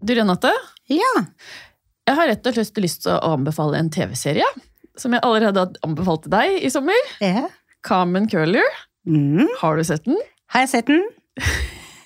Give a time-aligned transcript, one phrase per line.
[0.00, 0.50] Du, Renate,
[0.88, 1.12] Ja.
[2.06, 4.46] jeg har rett og slett lyst til å anbefale en TV-serie.
[4.98, 6.98] Som jeg allerede har anbefalt til deg i sommer.
[7.20, 7.48] ja.
[7.86, 8.64] Carmen Curler.
[9.06, 9.46] Mm.
[9.60, 10.16] Har du sett den?
[10.50, 11.04] Har jeg sett den?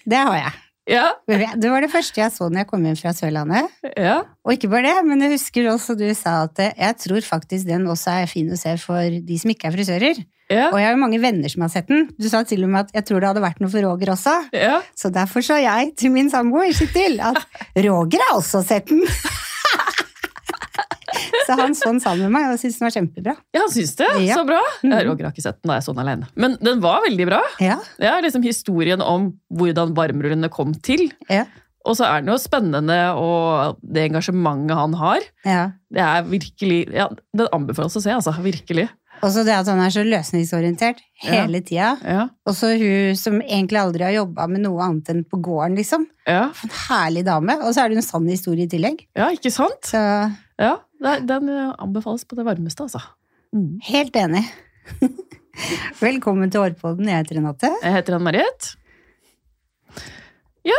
[0.08, 0.52] Det har jeg.
[0.90, 1.12] Ja.
[1.56, 3.70] Det var det første jeg så når jeg kom hjem fra Sørlandet.
[3.96, 4.18] ja.
[4.44, 7.86] Og ikke bare det, men jeg husker også du sa at jeg tror faktisk den
[7.88, 10.20] også er fin å se for de som ikke er frisører.
[10.52, 10.68] Ja.
[10.70, 12.06] Og jeg har jo mange venner som har sett den.
[12.20, 14.34] Du sa til og med at jeg tror det hadde vært noe for Roger også.
[14.54, 14.80] ja.
[14.98, 17.40] Så derfor sa jeg til min samboer Kittil at
[17.86, 19.02] Roger har også sett den.
[21.46, 23.32] Så han så den sammen med meg og syntes den var kjempebra.
[23.52, 24.06] Ja, han syns det?
[24.24, 24.36] Ja.
[24.38, 24.60] Så bra.
[24.86, 26.28] Ja, Roger har ikke sett den, da jeg så den alene.
[26.38, 27.40] Men den var veldig bra.
[27.60, 31.08] Ja, Det er liksom historien om hvordan varmrullene kom til.
[31.28, 31.44] ja,
[31.84, 35.20] Og så er den jo spennende, og det engasjementet han har.
[35.44, 35.62] ja.
[35.92, 38.32] Det er virkelig Ja, den anbefales å se, altså.
[38.40, 38.86] Virkelig.
[39.22, 41.92] Og så det at han er så løsningsorientert hele tida.
[42.02, 42.22] Ja.
[42.48, 46.08] Og så hun som egentlig aldri har jobba med noe annet enn på gården, liksom.
[46.26, 47.54] Ja, En herlig dame.
[47.62, 49.04] Og så er det en sann historie i tillegg.
[49.18, 49.78] ja ikke sant?
[49.92, 50.02] Så
[50.58, 53.00] Ja, Den eh, anbefales på det varmeste, altså.
[53.54, 53.78] Mm.
[53.84, 54.42] helt enig.
[56.00, 57.06] Velkommen til Årpodden.
[57.10, 57.70] Jeg heter Renate.
[57.82, 58.70] Jeg heter Anne Marit.
[60.66, 60.78] Ja.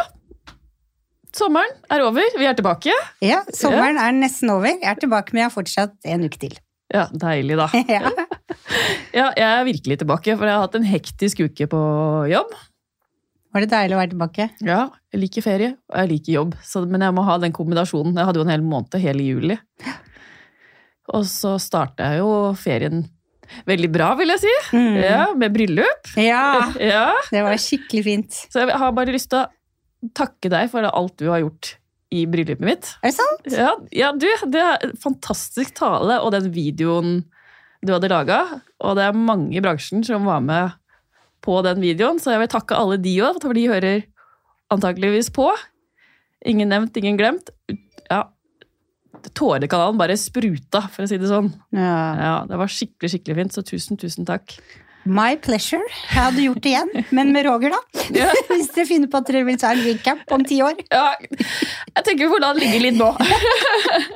[1.34, 2.28] Sommeren er over.
[2.38, 2.94] Vi er tilbake.
[3.23, 4.68] Ja, sommeren er nesten over.
[4.73, 6.58] Jeg er tilbake, men jeg har fortsatt en uke til.
[6.94, 7.70] Ja, Deilig, da.
[7.96, 8.09] Ja.
[9.20, 11.82] Ja, jeg er virkelig tilbake, for jeg har hatt en hektisk uke på
[12.32, 12.54] jobb.
[13.54, 14.48] Var det deilig å være tilbake?
[14.66, 14.80] Ja,
[15.14, 18.16] jeg liker ferie, og jeg liker jobb, så, men jeg må ha den kombinasjonen.
[18.18, 19.60] Jeg hadde jo en hel måned, hele juli.
[21.14, 23.04] Og så starta jeg jo ferien
[23.70, 24.56] veldig bra, vil jeg si.
[24.74, 24.98] Mm.
[25.04, 26.10] Ja, Med bryllup.
[26.18, 28.42] Ja, Ja, det var skikkelig fint.
[28.50, 31.76] Så jeg har bare lyst til å takke deg for alt du har gjort
[32.14, 32.90] i bryllupet mitt.
[33.02, 33.48] Er det sant?
[33.54, 37.24] Ja, ja du, det er en fantastisk tale, og den videoen
[37.84, 38.39] du hadde laga.
[38.84, 40.73] Og det er mange i bransjen som var med
[41.44, 44.06] på den videoen, så jeg vil takke alle de òg, for de hører
[44.72, 45.50] antakeligvis på.
[46.48, 47.52] Ingen nevnt, ingen glemt.
[48.09, 48.25] Ja,
[49.38, 51.52] Tårekanalen bare spruta, for å si det sånn.
[51.75, 51.98] Ja.
[52.20, 54.56] Ja, Det var skikkelig skikkelig fint, så tusen, tusen takk.
[55.03, 55.84] My pleasure.
[56.13, 58.03] Jeg hadde gjort det igjen, men med Roger, da.
[58.16, 60.79] Ja, Hvis dere finner på at dere vil ta en recap om ti år.
[60.91, 63.09] ja jeg tenker vi får la den ligge litt nå.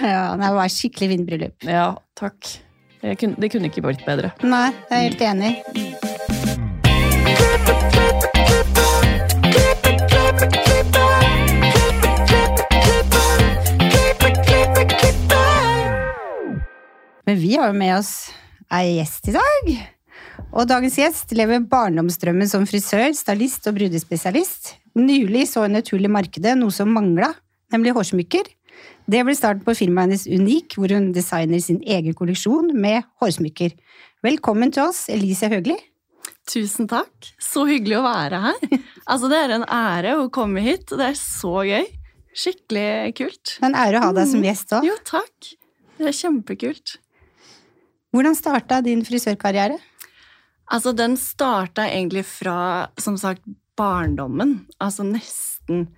[0.12, 1.64] Ja, Det var skikkelig fint bryllup.
[1.68, 2.56] Ja, takk.
[3.00, 4.32] Det kunne, det kunne ikke blitt bedre.
[4.44, 5.52] Nei, jeg er helt enig.
[17.28, 18.12] Men vi har jo med oss
[18.72, 19.72] ei gjest i dag.
[20.50, 24.74] Og dagens gjest lever barndomsdrømmen som frisør, stylist og brudespesialist.
[24.98, 27.30] Nylig så hun et hull i markedet, noe som mangla,
[27.72, 28.48] nemlig hårsmykker.
[29.10, 33.72] Det ble starten på firmaet hennes Unik, hvor hun designer sin egen kolleksjon med hårsmykker.
[34.22, 35.74] Velkommen til oss, Elise Høgli.
[36.50, 37.32] Tusen takk.
[37.42, 38.60] Så hyggelig å være her.
[39.10, 40.92] Altså, det er en ære å komme hit.
[40.92, 41.88] Det er så gøy.
[42.38, 43.56] Skikkelig kult.
[43.56, 44.86] Det er en ære å ha deg som gjest òg.
[44.86, 45.48] Jo, takk.
[45.98, 46.94] Det er kjempekult.
[48.14, 49.80] Hvordan starta din frisørkarriere?
[50.70, 52.60] Altså, den starta egentlig fra,
[53.00, 53.42] som sagt,
[53.80, 54.60] barndommen.
[54.78, 55.88] Altså nesten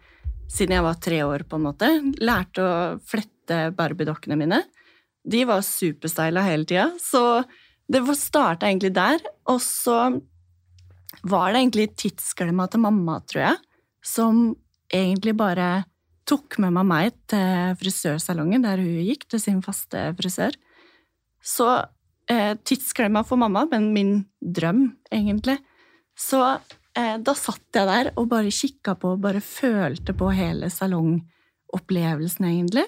[0.53, 1.89] siden jeg var tre år, på en måte.
[2.21, 2.73] Lærte å
[3.09, 4.63] flette barbiedokkene mine.
[5.23, 7.43] De var superstyla hele tida, så
[7.93, 9.23] det starta egentlig der.
[9.51, 9.99] Og så
[11.29, 13.63] var det egentlig tidsklemma til mamma, tror jeg,
[14.05, 14.45] som
[14.93, 15.71] egentlig bare
[16.29, 20.55] tok med meg meg til frisørsalongen der hun gikk, til sin faste frisør.
[21.43, 21.69] Så
[22.31, 25.59] eh, tidsklemma for mamma, men min drøm, egentlig.
[26.19, 26.41] Så
[26.95, 32.85] da satt jeg der og bare kikka på og bare følte på hele salongopplevelsen, egentlig.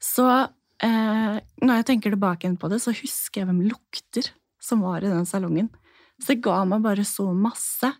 [0.00, 4.30] Så eh, når jeg tenker tilbake på det, så husker jeg hvem lukter
[4.60, 5.70] som var i den salongen.
[6.20, 7.92] Så det ga meg bare så masse,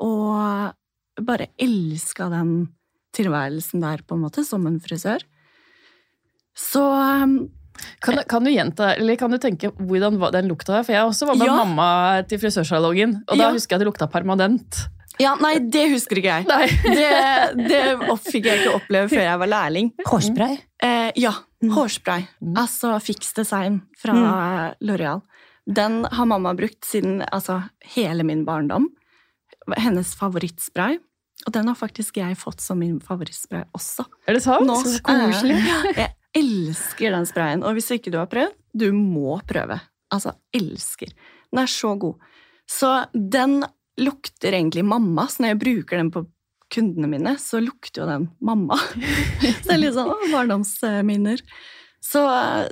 [0.00, 0.72] og
[1.20, 2.52] bare elska den
[3.16, 5.24] tilværelsen der, på en måte, som en frisør.
[6.56, 7.50] Så um,
[8.00, 10.82] Kan, kan du gjenta, eller kan du tenke hvordan den lukta her?
[10.86, 11.56] For jeg også var med Ja.
[11.64, 13.50] mamma til frisørsalongen, og da Ja.
[13.52, 14.86] husker jeg at det lukta permanent.
[15.20, 16.46] Ja, nei, det husker ikke jeg.
[16.48, 16.66] Nei.
[16.96, 17.82] Det, det
[18.24, 19.90] fikk jeg ikke oppleve før jeg var lærling.
[20.06, 20.58] Hårspray.
[20.82, 21.32] Eh, ja,
[21.62, 21.74] Mm.
[21.76, 22.22] hårspray.
[22.40, 22.54] Mm.
[22.56, 25.20] Altså Fix Design fra L'Oreal.
[25.68, 28.86] Den har mamma brukt siden altså, hele min barndom.
[29.76, 30.96] Hennes favorittspray.
[31.46, 34.04] Og den har faktisk jeg fått som min favorittspray også.
[34.28, 34.66] Er det sant?
[34.66, 35.56] Nå, Så koselig.
[35.60, 39.80] eh, jeg elsker den sprayen, og hvis ikke du har prøvd, du må prøve.
[40.14, 41.10] Altså, elsker.
[41.50, 42.20] Den er så god.
[42.70, 43.60] Så den
[44.00, 46.24] lukter egentlig mamma, så når jeg bruker den på
[46.70, 48.78] kundene mine, så lukter jo den mamma.
[49.42, 51.42] så det er litt sånn barndomsminner.
[52.00, 52.22] Så,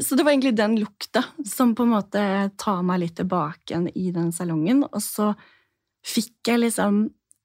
[0.01, 2.23] så det var egentlig den lukta som på en måte
[2.57, 4.87] tar meg litt tilbake igjen i den salongen.
[4.89, 5.33] Og så
[6.07, 7.03] fikk jeg liksom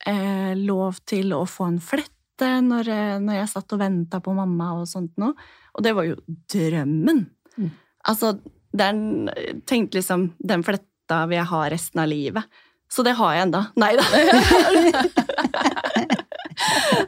[0.07, 4.35] eh, lov til å få en flette når, eh, når jeg satt og venta på
[4.37, 5.35] mamma og sånt noe.
[5.73, 6.17] Og det var jo
[6.53, 7.23] drømmen.
[7.57, 7.71] Mm.
[8.09, 8.35] Altså,
[8.73, 9.29] den
[9.69, 12.61] tenkte liksom Den fletta vil jeg ha resten av livet.
[12.93, 13.65] Så det har jeg enda.
[13.81, 14.05] Nei da.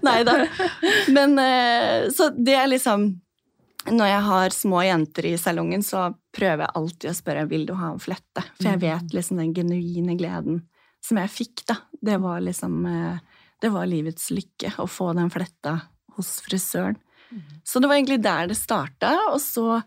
[0.06, 0.34] Nei da.
[1.14, 3.08] Men eh, Så det er liksom
[3.92, 7.76] Når jeg har små jenter i salongen, så prøver jeg alltid å spørre vil du
[7.78, 8.42] ha en flette.
[8.58, 10.64] For jeg vet liksom den genuine gleden
[11.06, 11.76] som jeg fikk, da.
[12.02, 13.18] Det var liksom eh,
[13.62, 15.80] Det var livets lykke å få den fletta
[16.18, 16.98] hos frisøren.
[17.66, 19.80] Så det var egentlig der det starta, og så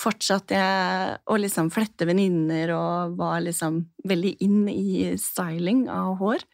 [0.00, 6.44] fortsatte jeg å liksom flette venninner og var liksom veldig inn i styling av hår.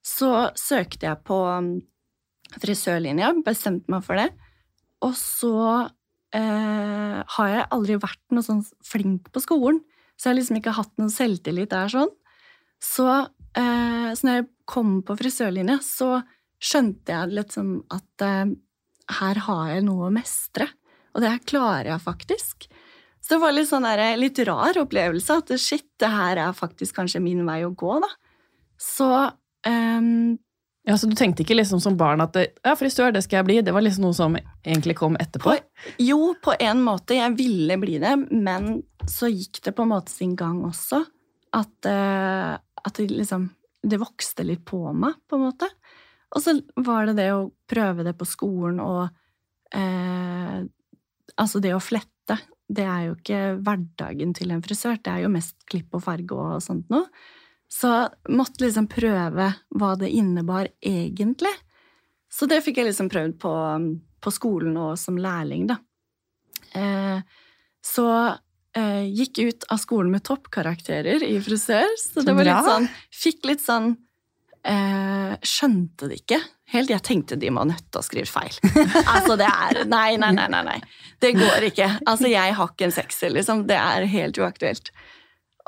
[0.00, 1.74] Så søkte jeg på um,
[2.58, 4.30] frisørlinja, bestemte meg for det.
[5.04, 5.56] Og så
[6.36, 9.82] eh, har jeg aldri vært noe sånn flink på skolen,
[10.16, 12.10] så jeg har liksom ikke hatt noen selvtillit der sånn.
[12.80, 13.06] Så,
[13.56, 16.18] eh, så når jeg kom på frisørlinja, så
[16.60, 18.52] skjønte jeg liksom at eh,
[19.18, 20.68] her har jeg noe å mestre.
[21.14, 22.68] Og det her klarer jeg faktisk.
[23.20, 26.96] Så det var litt sånn der, litt rar opplevelse at shit, det her er faktisk
[26.96, 28.10] kanskje min vei å gå, da.
[28.80, 29.10] Så
[29.68, 30.38] um
[30.88, 33.56] Ja, Så du tenkte ikke liksom som barn at ja, frisør, det skal jeg bli?
[33.62, 35.52] Det var liksom noe som egentlig kom etterpå?
[35.52, 37.18] På, jo, på en måte.
[37.18, 41.02] Jeg ville bli det, men så gikk det på en måte sin gang også.
[41.52, 43.50] At, eh, at det liksom
[43.82, 45.68] Det vokste litt på meg, på en måte.
[46.30, 49.08] Og så var det det å prøve det på skolen og
[49.74, 50.60] eh,
[51.40, 52.34] Altså, det å flette,
[52.68, 54.98] det er jo ikke hverdagen til en frisør.
[55.00, 57.06] Det er jo mest klipp og farge og sånt noe.
[57.70, 57.88] Så
[58.34, 59.46] måtte liksom prøve
[59.78, 61.52] hva det innebar egentlig.
[62.28, 63.54] Så det fikk jeg liksom prøvd på,
[64.20, 65.78] på skolen og som lærling, da.
[66.76, 67.22] Eh,
[67.80, 68.08] så
[68.76, 72.88] eh, gikk ut av skolen med toppkarakterer i frisør, så det var litt sånn
[73.22, 73.94] Fikk litt sånn
[74.66, 76.40] eh, Skjønte det ikke
[76.74, 76.90] helt.
[76.92, 78.56] Jeg tenkte de må nødt til å skrive feil.
[79.14, 80.62] Altså, det er Nei, nei, nei, nei.
[80.66, 80.78] nei.
[81.22, 81.88] Det går ikke.
[82.06, 83.64] Altså, jeg har ikke en sekser, liksom.
[83.70, 84.92] Det er helt uaktuelt.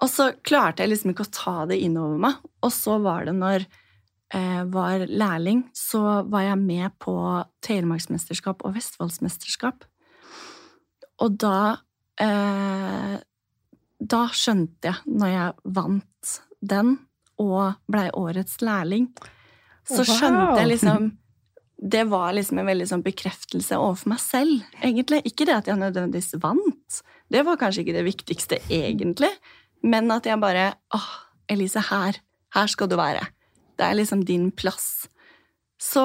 [0.03, 2.43] Og så klarte jeg liksom ikke å ta det innover meg.
[2.65, 3.67] Og så var det når
[4.33, 7.15] jeg var lærling, så var jeg med på
[7.67, 9.85] Telemarksmesterskap og Vestfoldsmesterskap.
[11.23, 11.59] Og da
[12.23, 13.19] eh,
[14.01, 16.33] Da skjønte jeg, når jeg vant
[16.73, 16.97] den
[17.43, 19.09] og blei årets lærling,
[19.89, 21.11] så skjønte jeg liksom
[21.83, 25.19] Det var liksom en veldig sånn bekreftelse overfor meg selv, egentlig.
[25.27, 27.01] Ikke det at jeg nødvendigvis vant.
[27.27, 29.33] Det var kanskje ikke det viktigste, egentlig.
[29.83, 31.09] Men at jeg bare Åh,
[31.51, 32.21] Elise, her.
[32.55, 33.27] Her skal du være.
[33.75, 35.09] Det er liksom din plass.
[35.83, 36.05] Så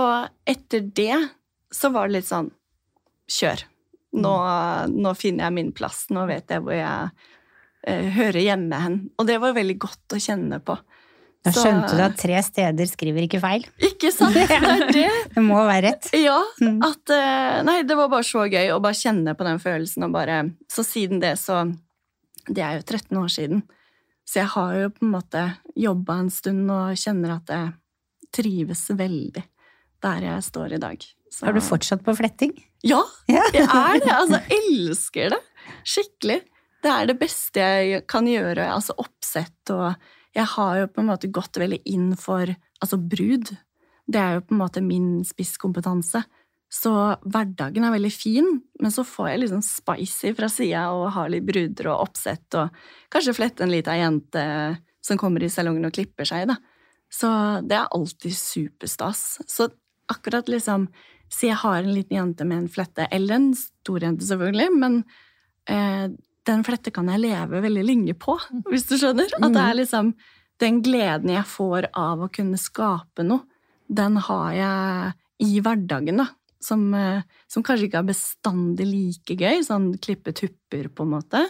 [0.49, 1.19] etter det
[1.69, 2.49] så var det litt sånn
[3.27, 3.65] Kjør.
[4.17, 4.33] Nå,
[4.87, 6.05] nå finner jeg min plass.
[6.15, 7.09] Nå vet jeg hvor jeg
[7.83, 8.95] eh, hører hjemme hen.
[9.19, 10.77] Og det var veldig godt å kjenne på.
[11.47, 13.65] Da skjønte du at tre steder skriver ikke feil.
[13.87, 14.33] Ikke sant?
[14.37, 15.07] Det er det.
[15.35, 16.09] Det må være rett.
[16.17, 16.79] Ja, Mm.
[16.83, 20.11] at eh, Nei, det var bare så gøy å bare kjenne på den følelsen og
[20.15, 20.39] bare
[20.71, 21.63] Så siden det, så
[22.47, 23.61] Det er jo 13 år siden.
[24.27, 25.43] Så jeg har jo på en måte
[25.79, 27.73] jobba en stund og kjenner at jeg
[28.35, 29.43] trives veldig
[30.03, 30.97] der jeg står i dag.
[31.31, 32.51] Så, Har du fortsatt på fletting?
[32.83, 34.11] Ja, jeg er det.
[34.13, 35.39] Altså, elsker det.
[35.87, 36.41] Skikkelig.
[36.83, 38.67] Det er det beste jeg kan gjøre.
[38.75, 39.95] Altså oppsett og
[40.37, 43.49] Jeg har jo på en måte gått veldig inn for altså brud.
[44.05, 46.21] Det er jo på en måte min spisskompetanse.
[46.67, 46.91] Så
[47.23, 48.47] hverdagen er veldig fin,
[48.81, 52.57] men så får jeg litt liksom spicy fra sida og har litt bruder og oppsett
[52.59, 52.75] og
[53.13, 54.43] kanskje flette en lita jente
[55.03, 56.57] som kommer i salongen og klipper seg, da.
[57.07, 57.29] Så
[57.63, 59.39] det er alltid superstas.
[59.47, 59.69] Så
[60.11, 60.89] akkurat liksom
[61.27, 64.93] Si jeg har en liten jente med en flette, eller en stor jente, selvfølgelig, men
[65.67, 66.05] eh,
[66.47, 68.37] den flette kan jeg leve veldig lenge på,
[68.71, 69.31] hvis du skjønner.
[69.39, 70.13] At det er liksom
[70.61, 73.45] den gleden jeg får av å kunne skape noe,
[73.87, 75.13] den har jeg
[75.47, 76.27] i hverdagen, da.
[76.59, 81.43] Som, eh, som kanskje ikke er bestandig like gøy, sånn klippe tupper, på en måte.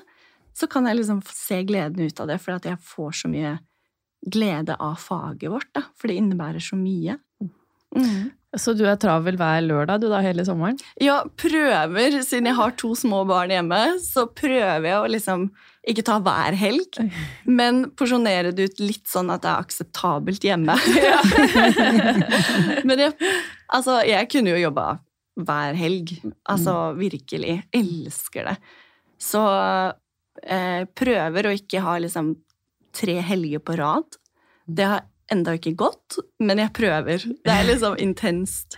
[0.53, 3.55] Så kan jeg liksom se gleden ut av det, for at jeg får så mye
[4.27, 5.85] glede av faget vårt, da.
[5.95, 7.17] For det innebærer så mye.
[7.97, 8.27] Mm.
[8.57, 10.77] Så du er travel hver lørdag du da hele sommeren?
[11.03, 15.49] Ja, prøver, siden jeg har to små barn hjemme, så prøver jeg å liksom
[15.87, 16.97] ikke ta hver helg,
[17.59, 20.77] men porsjonere det ut litt sånn at det er akseptabelt hjemme.
[22.87, 23.13] men jeg,
[23.67, 24.87] altså, jeg kunne jo jobba
[25.37, 26.15] hver helg.
[26.49, 27.59] Altså virkelig.
[27.75, 28.55] Elsker det.
[29.21, 29.43] Så
[30.43, 32.33] eh, prøver å ikke ha liksom
[32.97, 34.17] tre helger på rad.
[34.65, 37.25] Det har enda ikke gått, men jeg prøver.
[37.43, 38.77] Det er liksom intenst.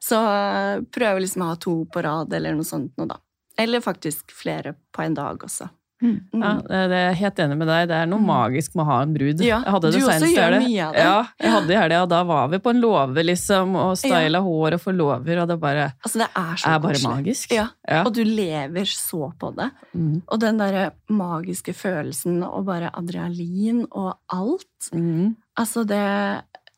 [0.00, 3.18] Så eh, prøver liksom å ha to på rad eller noe sånt noe, da.
[3.58, 5.66] Eller faktisk flere på en dag også.
[5.98, 6.18] Mm.
[6.30, 7.88] Ja, det det er helt enig med deg.
[7.90, 8.28] Det er noe Mm.
[8.30, 9.40] magisk med å ha en brud.
[9.42, 11.02] Ja, jeg hadde det du også gjør mye av det.
[11.02, 14.38] Ja, jeg hadde i helga, og da var vi på en låve, liksom, og styla
[14.46, 17.50] hår og forlover, og det bare Altså, det er så er bare magisk.
[17.58, 18.04] Ja, Ja.
[18.06, 19.72] og du lever så på det.
[19.92, 20.22] Mm.
[20.28, 24.92] Og den derre magiske følelsen og bare adrenalin og alt.
[24.94, 25.34] Mm.
[25.58, 26.00] Altså, det,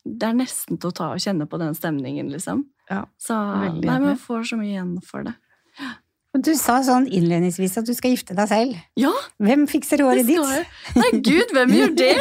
[0.05, 2.63] det er nesten til å ta og kjenne på den stemningen, liksom.
[2.91, 5.35] Ja, Så veldig nei, man får så mye igjen for det.
[6.41, 8.77] Du sa sånn innledningsvis at du skal gifte deg selv.
[8.99, 9.11] Ja,
[9.43, 10.39] Hvem fikser håret ditt?
[10.39, 10.65] jeg.
[10.95, 12.11] Nei, gud, hvem gjør det?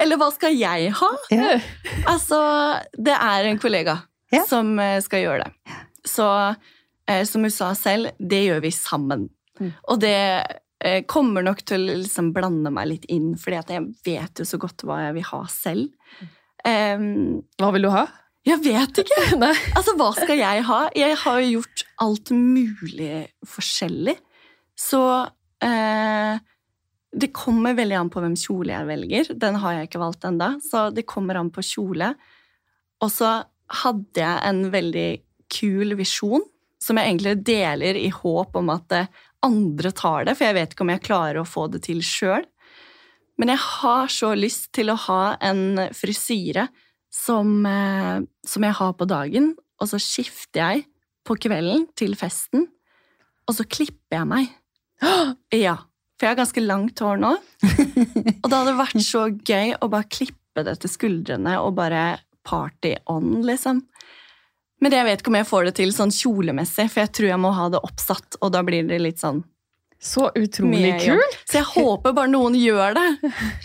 [0.00, 1.10] Eller hva skal jeg ha?
[1.32, 1.58] Ja.
[2.08, 2.38] Altså,
[2.96, 3.98] det er en kollega
[4.32, 4.44] Ja.
[4.48, 5.76] som eh, skal gjøre det.
[6.08, 6.26] Så
[7.10, 9.28] eh, som hun sa selv, det gjør vi sammen.
[9.60, 9.72] Mm.
[9.92, 10.16] Og det
[10.84, 14.60] eh, kommer nok til å liksom blande meg litt inn, fordi jeg vet jo så
[14.60, 16.10] godt hva jeg vil ha selv.
[16.60, 18.04] Um, Hva vil du ha?
[18.46, 19.22] jeg vet ikke!
[19.76, 20.80] Altså, hva skal jeg ha?
[20.96, 24.16] Jeg har jo gjort alt mulig forskjellig.
[24.80, 25.00] Så
[25.64, 26.40] eh,
[27.10, 29.32] det kommer veldig an på hvem kjole jeg velger.
[29.40, 32.14] Den har jeg ikke valgt enda, så det kommer an på kjole.
[33.04, 33.40] Og så
[33.84, 35.10] hadde jeg en veldig
[35.50, 36.44] kul visjon,
[36.80, 39.10] som jeg egentlig deler i håp om at eh,
[39.46, 42.46] andre tar det, for jeg vet ikke om jeg klarer å få det til sjøl.
[43.40, 46.68] Men jeg har så lyst til å ha en frisyre
[47.10, 50.84] som, eh, som jeg har på dagen, og så skifter jeg
[51.24, 52.68] på kvelden til festen,
[53.48, 54.50] og så klipper jeg meg.
[55.56, 55.78] Ja,
[56.20, 57.30] for jeg har ganske langt hår nå.
[57.32, 62.92] Og det hadde vært så gøy å bare klippe det til skuldrene og bare party
[63.08, 63.80] on, liksom.
[64.80, 67.40] Men jeg vet ikke om jeg får det til sånn kjolemessig, for jeg tror jeg
[67.42, 69.42] må ha det oppsatt, og da blir det litt sånn
[70.00, 71.34] Så utrolig kult!
[71.44, 73.08] Så jeg håper bare noen gjør det.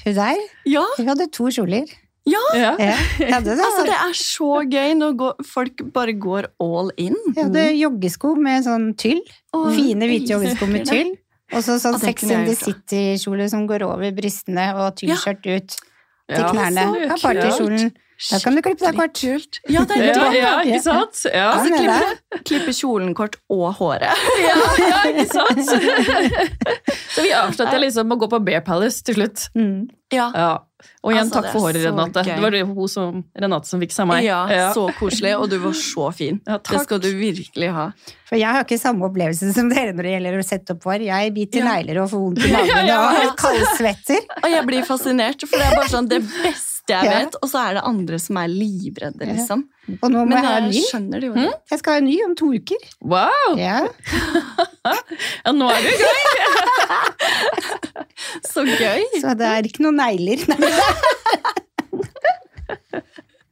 [0.03, 1.87] Hun der, Ja, hun hadde to kjoler.
[2.25, 2.41] Ja.
[2.57, 2.73] Ja,
[3.21, 3.53] ja det.
[3.61, 7.15] altså det er så gøy når folk bare går all in.
[7.29, 9.21] Hun hadde joggesko med sånn tyll.
[9.53, 11.13] Åh, Fine hvite joggesko med tyll.
[11.53, 16.41] Og så sånn Sex in the City-kjole som går over brystene, og tyllskjørt ut til
[16.41, 16.49] Ja.
[16.49, 16.85] knærne.
[17.05, 18.01] Ja, kult.
[18.31, 19.17] Da kan du klippe deg kort.
[19.19, 19.59] Kult.
[19.69, 21.23] Ja, det er Ja, ja, ikke sant?
[21.27, 24.07] Ja, Ja, Altså, klippe, klippe kjolen kort og håret.
[24.47, 24.55] ja,
[24.87, 25.65] ja ikke sant?
[27.15, 29.49] Så vi avslutta liksom å gå på Bear Palace til slutt.
[29.57, 29.85] Mm.
[30.13, 30.53] Ja, Ja.
[31.01, 32.21] Og igjen, Altså, takk for håret, Renate.
[32.21, 32.35] gøy.
[32.35, 34.23] Det var det hun som, Renate som fiksa meg.
[34.27, 34.43] ja,
[34.75, 36.37] så koselig, og du var så fin.
[36.45, 37.87] Ja, Det skal du virkelig ha.
[38.29, 41.01] For jeg har ikke samme opplevelse som dere når det gjelder å sette opp hår.
[41.07, 41.73] Jeg biter Ja.
[41.73, 43.29] negler og får vondt i magen Ja, ja, ja.
[43.31, 44.21] og kaldsvetter.
[44.43, 47.11] Og jeg blir fascinert, for det er bare sånn det beste jeg Ja.
[47.19, 49.33] vet, og så er det andre som er livredde, Ja.
[49.33, 49.63] liksom.
[50.01, 50.81] Og nå må Men jeg ha en ny.
[50.91, 51.33] skjønner det jo.
[51.33, 51.53] det.
[51.71, 52.77] Jeg skal ha en ny om to uker.
[53.01, 53.55] Wow!
[53.57, 53.87] Ja.
[55.45, 56.21] Ja, nå er du i gang!
[58.51, 59.01] Så gøy!
[59.21, 60.37] Så det er ikke noen negler.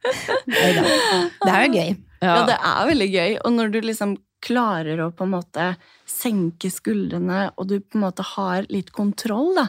[0.04, 1.94] Det er jo gøy.
[2.24, 3.34] Ja, det er veldig gøy.
[3.44, 5.70] Og når du liksom klarer å på en måte
[6.10, 9.68] senke skuldrene, og du på en måte har litt kontroll, da,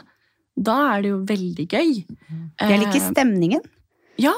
[0.57, 2.05] da er det jo veldig gøy.
[2.61, 3.61] Jeg liker Eh, stemningen.
[4.17, 4.33] Ja.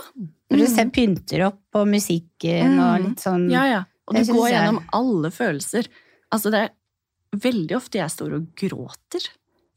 [0.50, 0.76] Når du Mm.
[0.76, 3.06] ser pynter opp på musikken og Mm.
[3.08, 3.84] litt sånn Ja, ja.
[4.08, 5.88] Og du går jeg- gjennom alle følelser.
[6.32, 9.28] Altså, det er veldig ofte jeg står og gråter,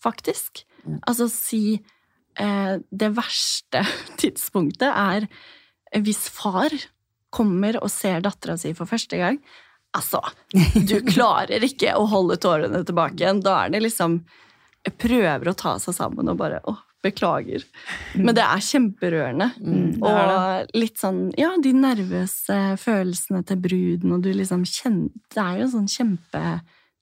[0.02, 0.64] faktisk.
[0.86, 1.00] Mm.
[1.06, 1.80] Altså, si
[2.36, 3.82] eh, Det verste
[4.16, 5.28] tidspunktet er
[6.00, 6.70] hvis far
[7.32, 9.38] kommer og ser dattera si for første gang.
[9.92, 10.20] Altså,
[10.86, 13.42] du klarer ikke å holde tårene tilbake igjen.
[13.42, 14.24] Da er det liksom
[14.98, 17.64] prøver å ta seg sammen og bare Å, beklager.
[18.14, 19.50] Men det er kjemperørende.
[19.60, 20.32] Mm, det er.
[20.64, 25.58] Og litt sånn, ja, de nervøse følelsene til bruden, og du liksom kjenner Det er
[25.58, 25.88] jo en sånn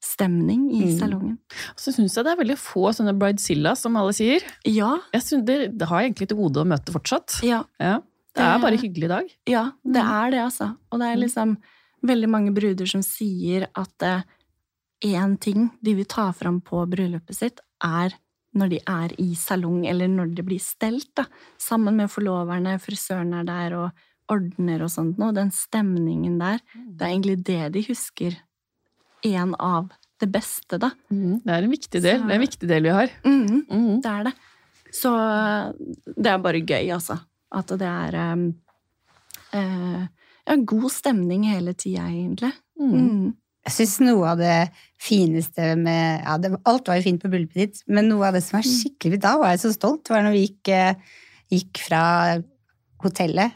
[0.02, 0.98] kjempestemning i Mm.
[0.98, 1.38] salongen.
[1.76, 4.40] Så syns jeg det er veldig få sånne bridezilla, som alle sier.
[4.64, 7.42] Ja, Jeg synes det, det har jeg egentlig til gode å møte fortsatt.
[7.42, 8.00] ja, Ja.
[8.34, 9.26] Det er bare hyggelig i dag.
[9.48, 10.24] ja, det Mm.
[10.26, 10.76] er det, altså.
[10.92, 11.56] Og det er liksom
[12.04, 13.98] veldig mange bruder som sier at
[15.02, 18.14] én ting de vil ta fram på bryllupet sitt, er
[18.58, 21.24] når de er i salong, eller når det blir stelt, da.
[21.60, 23.90] Sammen med forloverne, frisøren er der, og
[24.32, 25.32] ordner og sånt noe.
[25.36, 26.58] Den stemningen der.
[26.74, 28.36] Det er egentlig det de husker.
[29.24, 30.90] En av det beste, da.
[31.12, 32.18] Mm, Det er en viktig del.
[32.18, 33.08] Så- Det er en viktig del vi har.
[33.24, 34.00] Mm, Mm.
[34.02, 34.34] Det er det.
[34.92, 35.10] Så
[36.16, 37.20] det er bare gøy, altså.
[37.52, 38.54] At det er um,
[39.54, 40.06] uh,
[40.46, 42.52] ja, god stemning hele tida, egentlig.
[42.80, 43.34] Mm.
[43.68, 43.70] Mm.
[43.70, 44.58] Jeg syns noe av det
[44.98, 48.42] fineste med ja, det, Alt var jo fint på bryllupet ditt, men noe av det
[48.46, 51.18] som var skikkelig fint, da var jeg så stolt, var når vi gikk, eh,
[51.52, 52.02] gikk fra
[53.04, 53.54] hotellet,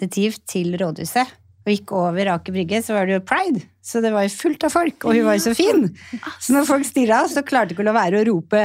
[0.00, 1.36] The Tiv, til rådhuset.
[1.66, 3.64] Og gikk over Aker Brygge, så var det jo pride.
[3.82, 5.80] Så det var jo fullt av folk, og hun var jo så fin.
[6.42, 8.60] Så når folk stirra, så klarte ikke å la være å rope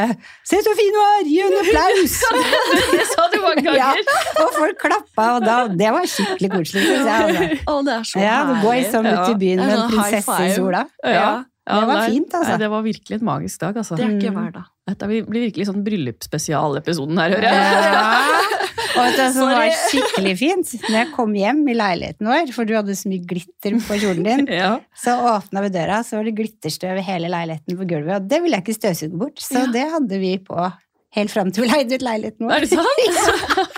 [0.46, 1.24] 'Se så fin du er!
[1.26, 2.22] Gi henne applaus!'
[2.94, 4.06] Det sa du mange Ja, ganger!
[4.46, 6.86] og folk klappa, og da, det var skikkelig koselig.
[6.86, 7.62] jeg, altså.
[7.74, 10.42] Å, det er så Ja, du går liksom ut i byen med en sånn prinsesse
[10.46, 10.86] i sola.
[11.06, 11.44] Ja.
[11.72, 12.50] Det var nei, fint, altså.
[12.54, 13.96] Nei, det var virkelig et magisk dag, altså.
[13.98, 14.38] Det er ikke Mm.
[14.42, 14.66] hver dag.
[14.90, 17.54] Dette blir blir virkelig sånn bryllupsspesialepisoden her, hører jeg.
[17.54, 18.58] Ja.
[18.92, 20.72] Og vet du hva som var skikkelig fint?
[20.88, 24.24] Når jeg kom hjem i leiligheten vår, for du hadde så mye glitter på kjolen
[24.28, 24.74] din, Ja.
[24.98, 28.42] så åpna vi døra, så var det glitterstøv i hele leiligheten på gulvet, og det
[28.44, 29.68] ville jeg ikke støvsuge bort, så Ja.
[29.76, 30.72] det hadde vi på
[31.18, 32.56] helt fram til vi leide ut leiligheten vår.
[32.56, 33.78] Er det sant?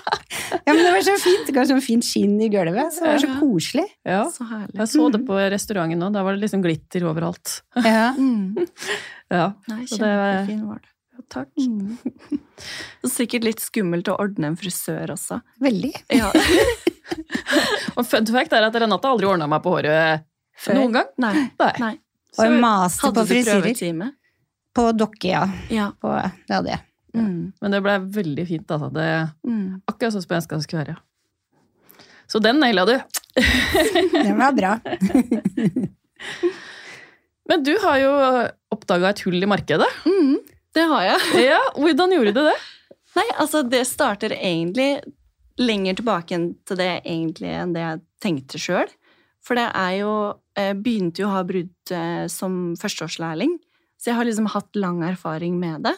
[0.64, 3.10] Ja, men det var så fint, det ga sånn fint skinn i gulvet, så det
[3.10, 3.84] var så koselig.
[4.06, 4.20] Ja.
[4.32, 4.76] Så herlig.
[4.78, 6.14] Jeg så det på restauranten òg.
[6.14, 7.58] da var det liksom glitter overalt.
[7.84, 8.12] Ja.
[8.16, 8.54] Mm.
[9.34, 10.90] Ja, Nei, Så det var- kjempefin var det.
[11.34, 11.50] Takk.
[11.58, 11.98] Mm.
[13.16, 15.40] Sikkert litt skummelt å ordne en frisør også.
[15.64, 15.92] Veldig.
[16.14, 16.30] Ja.
[17.98, 20.24] Og fun fact er at Renate aldri ordna meg på håret
[20.64, 20.78] Før.
[20.80, 21.10] noen gang.
[21.20, 21.34] Nei.
[21.60, 21.72] Nei.
[21.82, 21.92] Nei.
[22.34, 24.12] Og jeg maste på frisyrer.
[24.74, 25.44] På dokke, ja.
[25.70, 25.90] Ja.
[26.02, 26.14] På,
[26.48, 26.82] det hadde jeg.
[27.14, 27.52] Mm.
[27.62, 28.72] Men det ble veldig fint.
[28.74, 28.88] Altså.
[28.94, 29.04] Det
[29.46, 29.82] Mm.
[29.86, 30.96] akkurat sånn som jeg ønska det skulle være.
[32.26, 32.96] Så den naila du.
[34.24, 34.72] den var bra.
[37.48, 38.12] Men du har jo
[38.74, 39.88] oppdaga et hull i markedet.
[40.08, 40.38] Mm.
[40.74, 41.20] Det har jeg.
[41.50, 42.56] Ja, Hvordan gjorde du det?
[43.14, 44.98] Nei, altså det starter egentlig
[45.60, 48.90] lenger tilbake enn til det egentlig enn det jeg tenkte sjøl.
[49.44, 50.14] For det er jo
[50.56, 53.56] Jeg Begynte jo å ha brudd eh, som førsteårslærling,
[53.98, 55.94] så jeg har liksom hatt lang erfaring med det.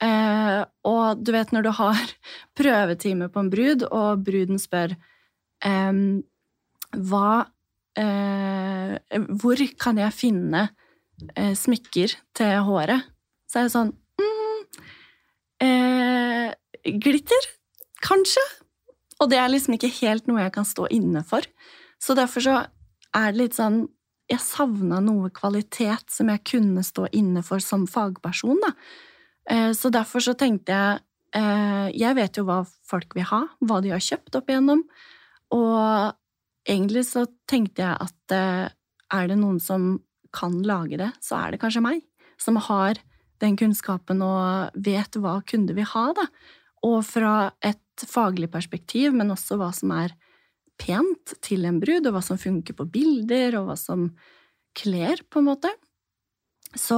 [0.00, 2.12] Eh, og du vet når du har
[2.58, 4.96] prøvetime på en brud, og bruden spør
[5.60, 7.30] hva
[8.00, 8.94] eh,
[9.42, 10.62] Hvor kan jeg finne
[11.34, 13.10] eh, smykker til håret?
[13.50, 13.99] Så er jeg sånn eh,
[16.84, 17.48] Glitter?
[18.04, 18.42] Kanskje?
[19.20, 21.44] Og det er liksom ikke helt noe jeg kan stå inne for.
[22.00, 22.56] Så derfor så
[23.16, 23.82] er det litt sånn
[24.30, 28.70] Jeg savna noe kvalitet som jeg kunne stå inne for som fagperson, da.
[29.50, 31.00] Eh, så derfor så tenkte jeg
[31.34, 34.84] eh, Jeg vet jo hva folk vil ha, hva de har kjøpt opp igjennom.
[35.50, 36.14] Og
[36.62, 38.70] egentlig så tenkte jeg at eh,
[39.10, 39.96] er det noen som
[40.30, 42.04] kan lage det, så er det kanskje meg.
[42.38, 43.02] Som har
[43.42, 46.28] den kunnskapen og vet hva kunder vil ha, da.
[46.86, 50.14] Og fra et faglig perspektiv, men også hva som er
[50.80, 54.08] pent til en brud, og hva som funker på bilder, og hva som
[54.78, 55.72] kler, på en måte.
[56.72, 56.96] Så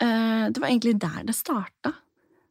[0.00, 1.92] eh, det var egentlig der det starta.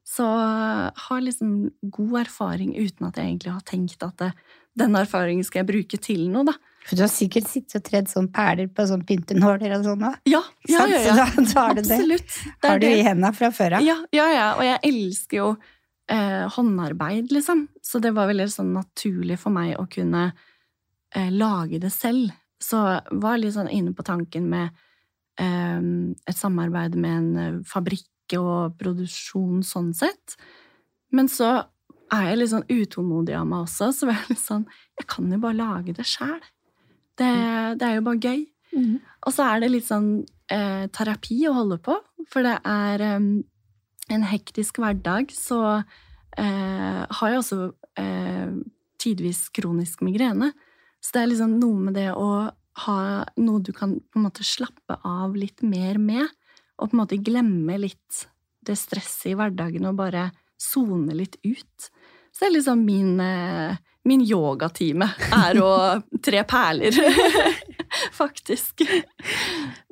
[0.07, 4.29] Så har liksom god erfaring uten at jeg egentlig har tenkt at det,
[4.77, 6.53] den erfaringen skal jeg bruke til noe, da.
[6.87, 10.21] For du har sikkert sittet og tredd sånn perler på sånn pyntenåler og sånn òg.
[10.29, 10.39] Ja,
[10.71, 11.01] ja, ja, ja.
[11.09, 11.81] Så da, da har du.
[11.81, 12.37] Absolutt.
[12.37, 12.93] Det det Har du det.
[12.95, 13.83] i henda fra før av.
[13.83, 14.45] Ja, ja, ja.
[14.55, 15.49] Og jeg elsker jo
[16.11, 17.67] eh, håndarbeid, liksom.
[17.81, 22.33] Så det var veldig sånn naturlig for meg å kunne eh, lage det selv.
[22.63, 24.69] Så jeg var litt sånn inne på tanken med
[25.39, 25.81] eh,
[26.27, 30.37] et samarbeid med en eh, fabrikk og produksjon sånn sett.
[31.15, 31.51] Men så
[32.13, 34.65] er jeg litt sånn utålmodig av meg også, så var jeg litt sånn
[34.97, 36.39] Jeg kan jo bare lage det sjæl.
[37.17, 37.29] Det,
[37.79, 38.47] det er jo bare gøy.
[38.75, 38.97] Mhm.
[39.27, 40.09] Og så er det litt sånn
[40.53, 41.95] eh, terapi å holde på,
[42.31, 43.29] for det er em,
[44.13, 45.61] en hektisk hverdag, så
[46.37, 47.59] eh, har jeg også
[47.99, 48.55] eh,
[49.01, 50.53] tidvis kronisk migrene.
[51.03, 52.29] Så det er liksom noe med det å
[52.85, 52.99] ha
[53.41, 56.27] noe du kan på en måte slappe av litt mer med,
[56.77, 58.27] og på en måte glemme litt
[58.67, 60.29] det stresset i hverdagen og bare
[60.61, 61.89] sone litt ut.
[62.31, 65.71] Så det er liksom min, eh, min yogatime er å
[66.25, 66.93] tre perler.
[68.19, 68.83] Faktisk.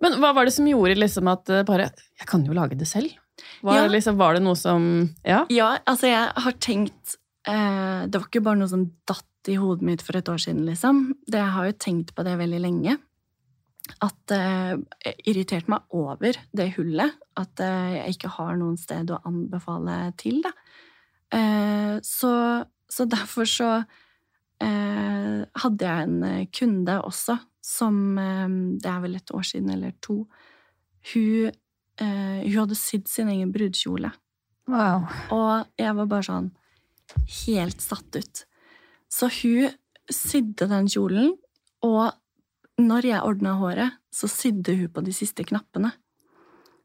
[0.01, 2.89] Men hva var det som gjorde liksom at eh, bare Jeg kan jo lage det
[2.89, 3.13] selv.
[3.61, 3.87] Var, Ja.
[3.91, 4.85] liksom, var det noe som
[5.25, 5.45] Ja?
[5.49, 7.17] Ja, altså jeg har tenkt
[7.47, 10.63] eh, Det var ikke bare noe som datt i hodet mitt for et år siden,
[10.65, 11.13] liksom.
[11.27, 12.95] Det, jeg har jo tenkt på det veldig lenge.
[14.01, 14.73] At eh,
[15.29, 17.13] irriterte meg over det hullet.
[17.37, 20.49] At eh, jeg ikke har noen sted å anbefale til, da.
[21.35, 23.69] Eh, så, så derfor så
[24.61, 27.95] eh, hadde jeg en eh, kunde også som
[28.77, 30.19] Det er vel et år siden eller to.
[31.13, 31.51] Hun,
[32.01, 34.11] eh, hun hadde sydd sin egen brudekjole.
[34.71, 35.05] Wow.
[35.35, 36.51] Og jeg var bare sånn
[37.45, 38.45] helt satt ut.
[39.11, 39.73] Så hun
[40.11, 41.33] sydde den kjolen,
[41.85, 42.15] og
[42.81, 45.93] når jeg ordna håret, så sydde hun på de siste knappene.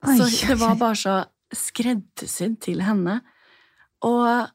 [0.06, 1.16] Oi, så det var bare så
[1.56, 3.18] skreddersydd til henne.
[4.06, 4.48] Og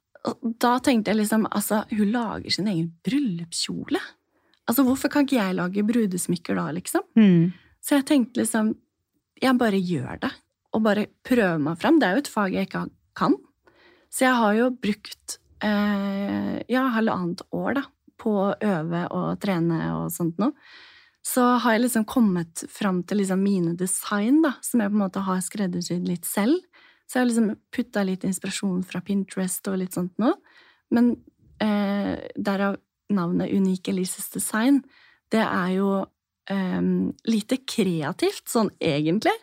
[0.61, 4.01] da tenkte jeg liksom Altså, hun lager sin egen bryllupskjole.
[4.65, 7.05] Altså, hvorfor kan ikke jeg lage brudesmykker da, liksom?
[7.19, 7.53] Mm.
[7.83, 8.73] Så jeg tenkte liksom
[9.41, 10.31] Jeg bare gjør det,
[10.75, 11.99] og bare prøve meg frem.
[11.99, 12.85] Det er jo et fag jeg ikke
[13.17, 13.37] kan.
[14.11, 17.85] Så jeg har jo brukt eh, ja, halvannet år da,
[18.21, 20.55] på å øve og trene og sånt noe.
[21.25, 25.03] Så har jeg liksom kommet fram til liksom mine design, da, som jeg på en
[25.07, 26.59] måte har skreddersydd litt selv.
[27.05, 30.35] Så jeg har liksom putta litt inspirasjon fra Pinterest og litt sånt noe.
[30.93, 31.15] Men
[31.63, 32.77] eh, derav
[33.13, 34.83] navnet Unik Elises Design.
[35.33, 35.89] Det er jo
[36.51, 36.81] eh,
[37.25, 39.33] lite kreativt, sånn egentlig.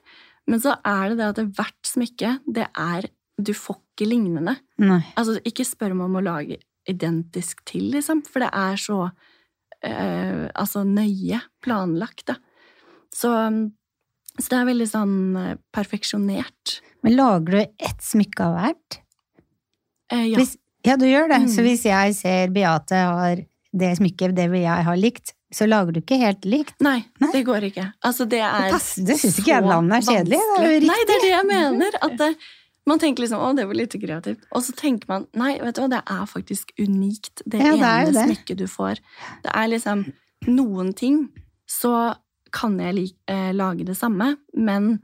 [0.51, 3.11] Men så er det det at hvert smykke, det er
[3.43, 4.57] Du får ikke lignende.
[4.83, 5.01] Nei.
[5.19, 8.99] Altså, ikke spør meg om å lage identisk til, liksom, for det er så
[9.83, 12.37] eh, altså nøye planlagt, da.
[13.13, 13.31] Så,
[14.37, 16.77] så det er veldig sånn eh, perfeksjonert.
[17.07, 19.01] Men lager du ett smykke av hvert?
[20.13, 20.41] Eh, ja.
[20.41, 21.43] Hvis, ja, du gjør det.
[21.47, 21.51] Mm.
[21.55, 25.93] Så hvis jeg ser Beate har det smykket, det vil jeg ha likt, så lager
[25.93, 26.75] du ikke helt likt.
[26.81, 27.31] Nei, Nei.
[27.33, 27.87] det går ikke.
[28.05, 30.73] Altså, det er Det passer- det synes ikke jeg landet navnet er kjedelig, det er
[30.81, 30.87] jo.
[30.87, 31.99] Nei, det er det jeg mener.
[32.03, 32.37] At det,
[32.87, 35.81] man tenker liksom 'å, det var litt kreativt', og så tenker man 'nei, vet du
[35.83, 38.27] hva, det er faktisk unikt', det Ja, det ene det.
[38.29, 38.99] smykket du får.
[39.43, 40.13] Det er liksom
[40.49, 41.29] noen ting,
[41.69, 42.17] så
[42.53, 45.01] kan jeg like, eh, lage det samme, men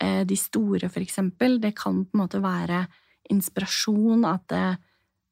[0.00, 2.86] eh, de store, for eksempel, det kan på en måte være
[3.30, 4.78] inspirasjon, at det,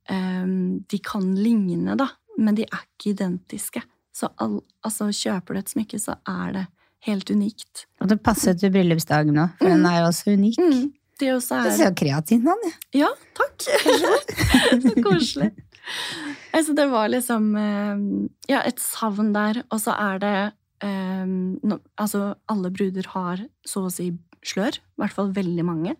[0.09, 0.45] eh,
[0.89, 3.83] de kan ligne, da, men de er ikke identiske.
[4.17, 6.65] Så all, altså, kjøper du et smykke, så er det
[7.07, 7.87] helt unikt.
[8.03, 10.61] Og det passer til bryllupsdagen nå, for den er jo også unik.
[10.63, 10.87] Mm.
[11.17, 12.73] Det også er ser jo kreativt ut, Anja.
[12.97, 13.67] Ja, takk!
[14.85, 15.51] så koselig.
[16.57, 18.05] Altså, det var liksom eh,
[18.51, 20.37] ja, et savn der, og så er det
[20.85, 24.11] um, no, Altså, alle bruder har så å si
[24.47, 25.97] slør, i hvert fall veldig mange.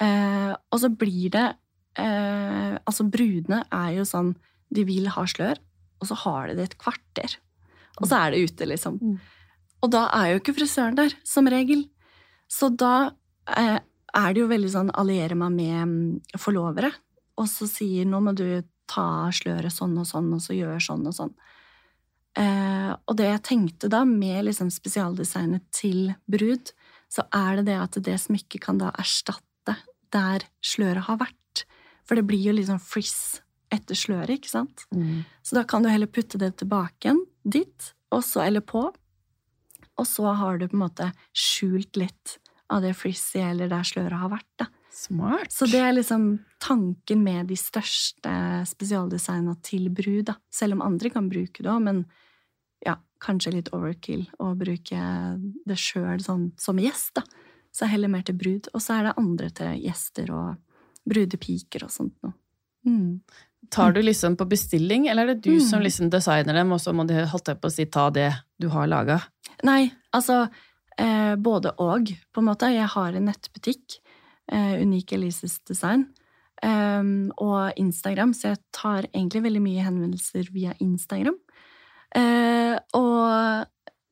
[0.00, 1.48] Uh, og så blir det
[2.00, 4.30] uh, Altså, brudene er jo sånn
[4.70, 5.60] De vil ha slør,
[6.00, 7.36] og så har de det et kvarter.
[8.00, 8.98] Og så er det ute, liksom.
[9.02, 9.16] Mm.
[9.80, 11.86] Og da er jo ikke frisøren der, som regel.
[12.50, 13.12] Så da
[13.56, 16.92] eh, er det jo veldig sånn alliere meg med mm, forlovere,
[17.40, 21.06] og så sier nå må du ta sløret sånn og sånn, og så gjør sånn
[21.08, 21.34] og sånn.
[22.38, 26.72] Eh, og det jeg tenkte da, med liksom spesialdesignet til brud,
[27.10, 29.76] så er det det at det smykket kan da erstatte
[30.14, 31.64] der sløret har vært.
[32.06, 34.84] For det blir jo liksom friss etter sløret, ikke sant?
[34.94, 35.22] Mm.
[35.46, 38.88] Så da kan du heller putte det tilbake dit, og så, eller på,
[40.00, 42.38] og så har du på en måte skjult litt
[42.70, 44.50] av det frizzy eller der sløret har vært.
[44.62, 44.70] da.
[44.94, 45.52] Smart.
[45.52, 46.24] Så det er liksom
[46.62, 48.32] tanken med de største
[48.68, 50.36] spesialdesigna til brud, da.
[50.52, 52.02] Selv om andre kan bruke det òg, men
[52.84, 55.04] ja, kanskje litt overkill å bruke
[55.68, 57.24] det sjøl sånn som gjest, da.
[57.70, 58.68] Så heller mer til brud.
[58.74, 62.34] Og så er det andre til gjester og brudepiker og sånt noe.
[62.88, 63.20] Mm.
[63.68, 65.60] Tar du liksom på bestilling, eller er det du Mm.
[65.60, 68.68] som liksom designer dem, og så må de holdt på å si, ta det du
[68.68, 69.20] har laga?
[69.62, 70.48] Nei, altså
[70.98, 72.72] eh, både og, på en måte.
[72.74, 74.00] Jeg har en nettbutikk,
[74.50, 76.06] eh, Unik Elises Design,
[76.62, 77.02] eh,
[77.38, 81.36] og Instagram, så jeg tar egentlig veldig mye henvendelser via Instagram.
[82.16, 83.66] Eh, og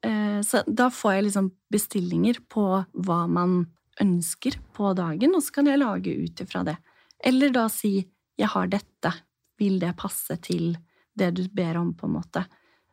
[0.05, 3.67] eh, så da får jeg liksom bestillinger på hva man
[4.01, 6.77] ønsker på dagen, og så kan jeg lage ut ifra det.
[7.25, 8.07] Eller da si
[8.39, 9.13] 'jeg har dette',
[9.59, 10.77] vil det passe til
[11.19, 12.45] det du ber om, på en måte.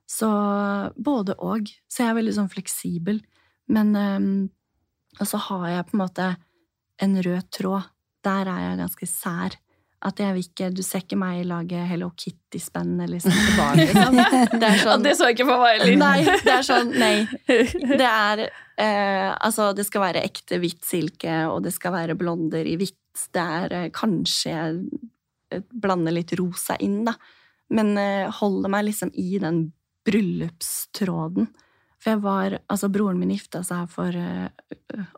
[0.09, 0.29] Så
[0.95, 1.69] både og.
[1.89, 3.21] Så jeg er veldig sånn fleksibel.
[3.73, 4.49] Men um,
[5.19, 6.31] Og så har jeg på en måte
[7.01, 7.93] en rød tråd.
[8.25, 9.57] Der er jeg ganske sær.
[10.05, 14.19] At jeg vil ikke Du ser ikke meg lage Hello Kitty-spennende sånn til barn, liksom.
[14.61, 15.97] Det sånn det så jeg ikke for meg heller.
[16.01, 17.15] Nei, det er sånn Nei.
[18.01, 22.67] Det er eh, Altså, det skal være ekte hvitt silke, og det skal være blonder
[22.67, 23.01] i hvitt.
[23.33, 24.55] Det er eh, kanskje
[25.51, 27.15] eh, litt rosa inn, da.
[27.69, 29.71] Men eh, holder meg liksom i den
[30.05, 31.49] bryllupstråden.
[32.01, 34.49] For jeg var Altså, broren min gifta seg for eh,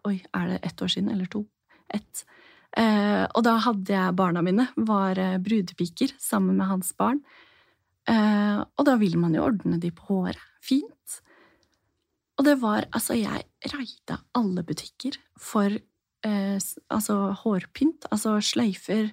[0.08, 1.12] Oi, er det ett år siden?
[1.12, 1.46] Eller to?
[1.88, 2.26] Ett.
[2.78, 7.22] Og da hadde jeg barna mine, var brudepiker sammen med hans barn.
[8.06, 10.44] Og da vil man jo ordne de på håret.
[10.62, 11.16] Fint.
[12.38, 15.74] Og det var Altså, jeg raida alle butikker for
[16.28, 18.06] altså hårpynt.
[18.12, 19.10] Altså sløyfer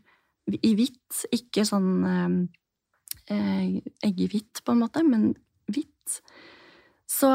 [0.51, 1.25] i hvitt.
[1.35, 2.37] Ikke sånn eh,
[3.35, 5.33] eh, eggehvitt, på en måte, men
[5.73, 6.21] hvitt.
[7.11, 7.31] Så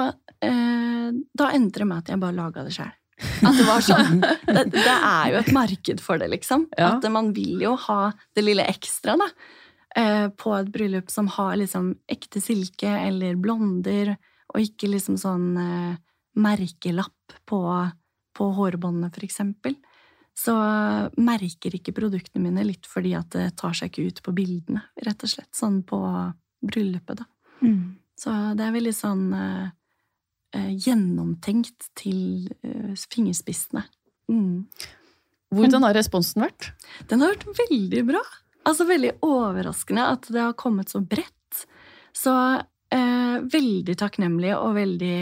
[0.45, 2.91] eh, da endte det meg at jeg bare laga det sjøl.
[3.19, 4.21] At det var sånn.
[4.49, 6.67] Det, det er jo et marked for det, liksom.
[6.79, 6.93] Ja.
[6.97, 9.27] At man vil jo ha det lille ekstra, da.
[9.99, 14.15] eh, På et bryllup som har liksom ekte silke eller blonder,
[14.53, 15.97] og ikke liksom sånn eh,
[16.39, 17.59] merkelapp på,
[18.37, 19.75] på hårbåndene, for eksempel.
[20.39, 20.53] Så
[21.19, 25.25] merker ikke produktene mine litt fordi at det tar seg ikke ut på bildene, rett
[25.25, 25.51] og slett.
[25.55, 25.99] Sånn på
[26.63, 27.27] bryllupet, da.
[27.65, 27.97] Mm.
[28.19, 29.67] Så det er veldig sånn eh,
[30.55, 33.83] eh, gjennomtenkt til eh, fingerspissene.
[34.31, 34.67] Mm.
[35.55, 36.71] Hvordan har responsen vært?
[37.09, 38.23] Den har vært veldig bra.
[38.69, 41.63] Altså veldig overraskende at det har kommet så bredt.
[42.15, 42.33] Så
[42.93, 45.19] eh, veldig takknemlig og veldig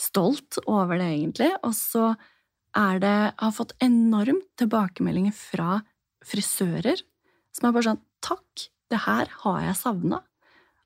[0.00, 1.50] stolt over det, egentlig.
[1.66, 2.14] Og så
[2.76, 5.80] er det Har fått enormt tilbakemeldinger fra
[6.26, 7.00] frisører
[7.56, 10.18] som er bare sånn Takk, det her har jeg savna.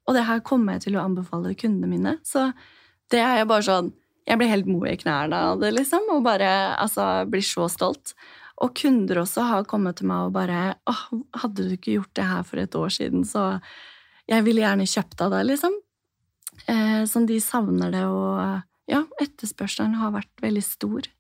[0.07, 2.13] Og det her kommer jeg til å anbefale kundene mine.
[2.23, 2.53] Så
[3.11, 3.93] det er jeg bare sånn
[4.25, 6.49] Jeg blir helt mo i knærne av det, liksom, og bare
[6.81, 8.15] altså, blir så stolt.
[8.65, 11.03] Og kunder også har kommet til meg og bare åh,
[11.43, 13.59] hadde du ikke gjort det her for et år siden, så
[14.31, 15.77] jeg ville gjerne kjøpt av deg, liksom.
[16.71, 21.11] Eh, sånn de savner det, og ja, etterspørselen har vært veldig stor.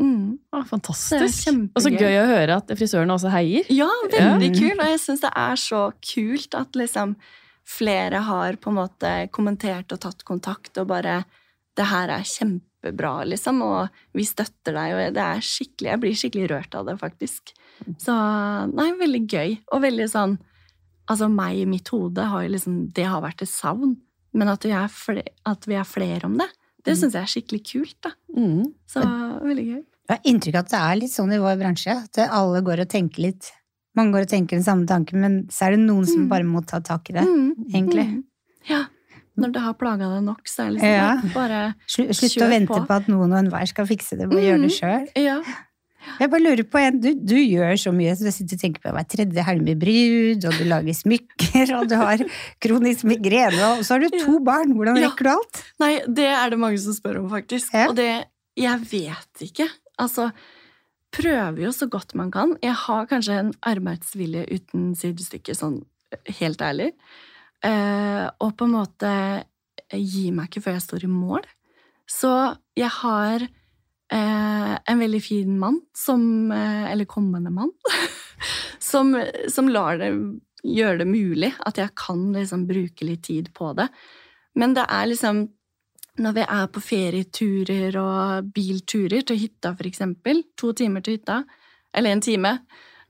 [0.00, 0.38] Mm.
[0.52, 1.48] Ah, fantastisk.
[1.76, 3.64] Og så gøy å høre at frisørene også heier.
[3.70, 4.58] Ja, veldig Ja.
[4.58, 4.80] kult.
[4.80, 7.16] Og jeg syns det er så kult at liksom
[7.64, 11.24] flere har på en måte kommentert og tatt kontakt og bare
[11.76, 16.14] Det her er kjempebra, liksom, og vi støtter deg, og det er skikkelig Jeg blir
[16.20, 17.50] skikkelig rørt av det, faktisk.
[17.98, 18.14] Så
[18.72, 19.58] nei, veldig gøy.
[19.72, 20.38] Og veldig sånn
[21.10, 23.96] Altså, meg i mitt hode har jo liksom Det har vært et savn.
[24.32, 26.48] Men at vi er, fle at vi er flere om det,
[26.84, 28.10] det syns jeg er skikkelig kult, da.
[28.36, 28.64] Mm.
[28.86, 29.02] Så
[29.42, 29.82] veldig gøy.
[30.08, 32.82] Jeg har inntrykk av at det er litt sånn i vår bransje, at alle går
[32.84, 33.52] og tenker litt.
[33.96, 36.28] Mange går og tenker den samme tanken, men så er det noen som Mm.
[36.28, 37.22] bare må ta tak i det.
[37.24, 38.04] Mm, egentlig.
[38.10, 38.24] mm.
[38.68, 38.84] Ja.
[39.36, 41.20] Når det har plaga deg nok, så er det liksom Ja.
[41.34, 42.86] bare Slutt, Slutt å vente på.
[42.86, 42.90] på.
[42.94, 45.08] at noen og enhver skal fikse det, og gjøre det sjøl.
[45.16, 45.42] Ja.
[46.20, 48.84] Jeg bare lurer på en, du, du gjør så mye, så du sitter og tenker
[48.84, 52.24] på hver tredje helg med brud, og du lager smykker, og du har
[52.62, 54.74] kronisk migrene, og så har du to barn.
[54.76, 55.62] Hvordan rekker du alt?
[55.82, 57.72] Nei, det er det mange som spør om, faktisk.
[57.74, 57.88] Ja.
[57.90, 58.10] Og det
[58.54, 59.66] Jeg vet ikke.
[59.98, 60.28] Altså,
[61.14, 62.54] prøver jo så godt man kan.
[62.62, 65.80] Jeg har kanskje en arbeidsvilje uten sidestykke, sånn
[66.38, 66.92] helt ærlig.
[67.64, 69.10] Eh, og på en måte
[69.94, 71.46] gi meg ikke før jeg står i mål.
[72.10, 72.30] Så
[72.76, 73.46] jeg har
[74.14, 77.72] eh, en veldig fin mann, som, eh, eller kommende mann,
[78.90, 79.14] som,
[79.50, 80.12] som lar det
[80.64, 83.88] gjøre det mulig at jeg kan liksom bruke litt tid på det.
[84.56, 85.44] Men det er liksom
[86.22, 91.40] når vi er på ferieturer og bilturer til hytta, eksempel, to timer til hytta,
[91.94, 92.52] eller en time,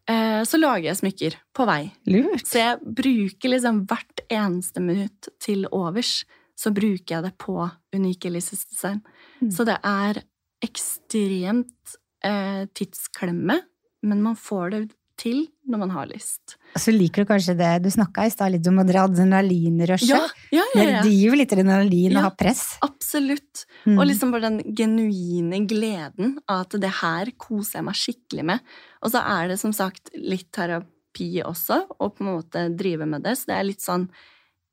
[0.09, 1.83] eh, så lager jeg smykker på vei.
[2.09, 2.47] Lurt.
[2.49, 6.23] Så jeg bruker liksom hvert eneste minutt til overs,
[6.57, 7.59] så bruker jeg det på
[7.93, 9.03] unike livsdesign.
[9.43, 9.53] Mm.
[9.53, 10.23] Så det er
[10.64, 13.61] ekstremt eh, tidsklemme,
[14.05, 14.85] men man får det
[15.20, 16.57] til når man har lyst.
[16.74, 20.11] Og så liker du kanskje det, du snakka i stad litt om å dra adrenalinrushet.
[20.11, 20.22] Ja,
[20.55, 21.03] ja, ja, ja.
[21.05, 22.64] Det gir jo litt adrenalin å ha press.
[22.85, 23.64] Absolutt.
[23.85, 23.94] Mm.
[23.96, 28.74] Og liksom bare den genuine gleden av at det her koser jeg meg skikkelig med.
[29.05, 33.24] Og så er det som sagt litt terapi også, og på en måte drive med
[33.27, 33.37] det.
[33.38, 34.09] Så det er litt sånn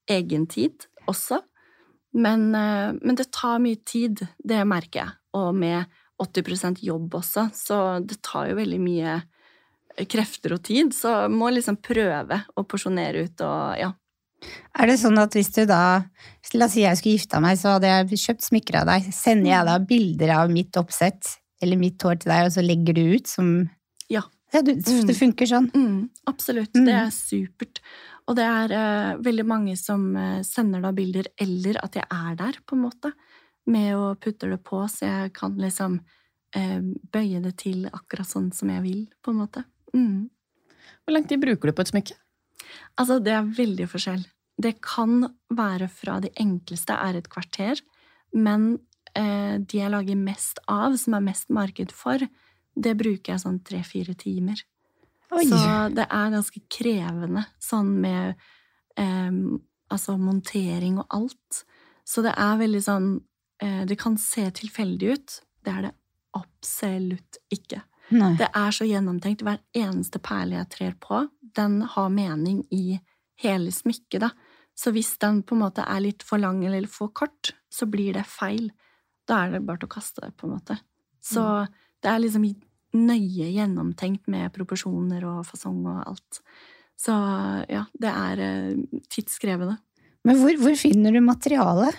[0.10, 1.44] egentid også.
[2.14, 5.12] Men, eh, men det tar mye tid, det merker jeg.
[5.34, 5.86] Og med
[6.22, 9.22] 80% jobb også, så det tar jo veldig mye
[10.12, 10.94] krefter og tid.
[10.96, 13.92] Så må liksom prøve å porsjonere ut og ja.
[14.74, 16.02] Er det sånn at hvis du da
[16.58, 19.12] La oss si jeg skulle gifta meg, så hadde jeg kjøpt smykker av deg.
[19.14, 22.98] Sender jeg da bilder av mitt oppsett eller mitt hår til deg, og så legger
[22.98, 23.70] du ut som
[24.10, 24.24] Ja.
[24.52, 25.06] Ja, du, Mm.
[25.08, 25.70] det funker sånn.
[25.72, 26.74] Mm, absolutt.
[26.76, 26.86] Mm.
[26.86, 27.80] Det er supert.
[28.30, 32.36] Og det er uh, veldig mange som eh, sender da bilder, eller at jeg er
[32.40, 33.14] der, på en måte,
[33.72, 36.82] med å putte det på, så jeg kan liksom uh,
[37.14, 39.66] bøye det til akkurat sånn som jeg vil, på en måte.
[39.96, 40.30] Mm.
[41.04, 42.20] Hvor lang tid bruker du på et smykke?
[43.02, 44.24] Altså, det er veldig forskjell.
[44.62, 47.82] Det kan være fra de enkleste er et kvarter,
[48.32, 48.76] men
[49.18, 52.22] eh, de jeg lager mest av, som er mest marked for,
[52.76, 54.62] det bruker jeg sånn tre-fire timer.
[55.32, 55.46] Oi.
[55.48, 55.60] Så
[55.96, 58.34] det er ganske krevende sånn med
[59.00, 59.30] eh,
[59.92, 61.64] altså montering og alt.
[62.08, 63.08] Så det er veldig sånn
[63.64, 65.38] eh, Det kan se tilfeldig ut.
[65.64, 65.94] Det er det
[66.38, 67.82] absolutt ikke.
[68.12, 68.34] Nei.
[68.40, 69.44] Det er så gjennomtenkt.
[69.46, 73.00] Hver eneste perle jeg trer på, den har mening i
[73.42, 74.32] hele smykket, da.
[74.78, 78.16] Så hvis den på en måte er litt for lang eller for kort, så blir
[78.18, 78.72] det feil.
[79.28, 80.78] Da er det bare til å kaste det, på en måte.
[81.22, 81.44] Så
[82.02, 82.48] det er liksom
[82.98, 86.42] nøye gjennomtenkt med proporsjoner og fasong og alt.
[87.02, 87.16] Så
[87.72, 89.78] ja, det er eh, tidskrevende.
[90.28, 91.96] Men hvor, hvor finner du materialet?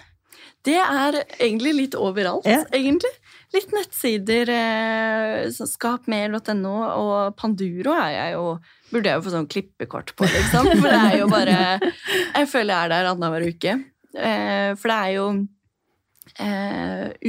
[0.62, 2.60] Det er egentlig litt overalt, Ja.
[2.74, 3.10] egentlig.
[3.52, 8.44] Litt nettsider, eh, skapmer.no, og Panduro er jeg jo
[8.92, 10.66] Burde jeg jo få sånn klippekort på, liksom.
[10.76, 13.74] For det er jo bare Jeg føler jeg er der annenhver uke.
[14.12, 15.26] Eh, for det er jo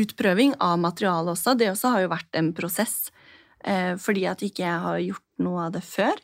[0.03, 1.55] utprøving av materialet også.
[1.57, 3.09] Det også har jo vært en prosess.
[3.63, 6.19] Eh, fordi at ikke jeg har gjort noe av det før.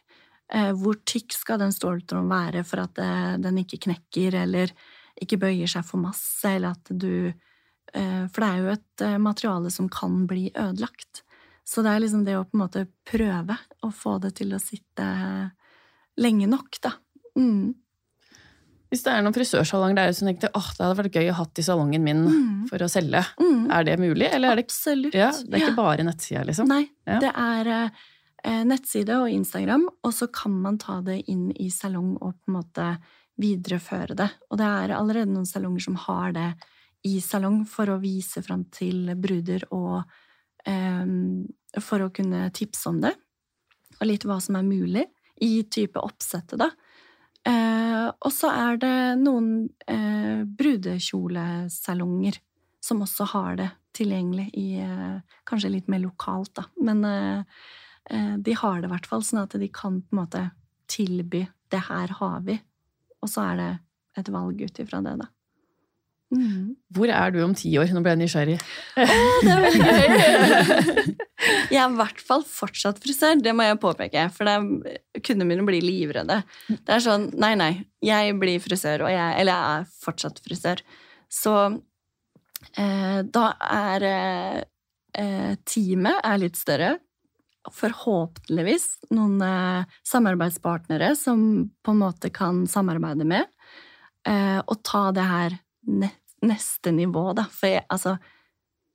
[0.52, 4.73] Eh, hvor tykk skal den ståltråden være for at eh, den ikke knekker, eller
[5.19, 7.34] ikke bøyer seg for masse, eller at du
[7.89, 11.23] For det er jo et materiale som kan bli ødelagt.
[11.65, 14.60] Så det er liksom det å på en måte prøve å få det til å
[14.62, 15.08] sitte
[16.21, 16.91] lenge nok, da.
[17.34, 17.73] Mm.
[18.89, 21.60] Hvis det er noen frisørsalonger der som tenker åh, det hadde vært gøy å hatt
[21.62, 22.67] i salongen min Mm.
[22.69, 23.69] for å selge, Mm.
[23.71, 24.30] er det mulig?
[24.34, 25.13] Eller er det, Absolutt.
[25.13, 26.67] ja, det er ikke bare nettsida, liksom?
[26.67, 27.19] Nei, Ja.
[27.19, 27.91] det er
[28.45, 32.47] eh, nettside og Instagram, og så kan man ta det inn i salong og på
[32.47, 32.97] en måte
[33.39, 34.32] videreføre det.
[34.49, 36.54] Og det er allerede noen salonger som har det
[37.06, 40.04] i salong for å vise fram til bruder og
[40.65, 41.06] eh,
[41.80, 43.13] for å kunne tipse om det.
[44.02, 45.06] Og litt hva som er mulig
[45.41, 46.69] i type oppsettet, da.
[47.47, 52.39] Eh, og så er det noen eh, brudekjolesalonger
[52.84, 56.67] som også har det tilgjengelig i eh, Kanskje litt mer lokalt, da.
[56.84, 57.39] Men eh,
[58.12, 60.43] eh, de har det i hvert fall, sånn at de kan på en måte
[60.89, 62.60] tilby 'det her har vi',
[63.21, 63.71] og så er det
[64.17, 65.28] et valg ut ifra det, da.
[66.30, 66.75] Mm.
[66.93, 67.89] Hvor er du om ti år?
[67.93, 68.60] Nå ble jeg nysgjerrig.
[68.97, 69.06] Å,
[69.41, 71.17] det er veldig gøy!
[71.70, 74.26] Jeg er i hvert fall fortsatt frisør, det må jeg påpeke.
[74.36, 76.42] For det, kundene mine blir livredde.
[76.70, 77.72] Det er sånn Nei, nei,
[78.06, 80.82] jeg blir frisør, og jeg, eller jeg er fortsatt frisør.
[81.30, 81.54] Så
[82.74, 86.96] eh, da er eh, teamet er litt større.
[87.76, 91.44] Forhåpentligvis noen eh, samarbeidspartnere som
[91.86, 93.46] på en måte kan samarbeide med.
[94.28, 95.60] Eh, og ta det her
[95.90, 97.44] ne neste nivå, da.
[97.52, 98.14] For jeg, altså,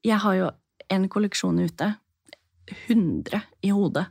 [0.00, 0.46] jeg har jo
[0.94, 1.90] en kolleksjon ute.
[2.66, 4.06] 100 i hodet.